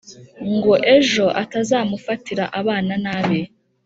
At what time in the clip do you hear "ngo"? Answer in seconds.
0.53-0.73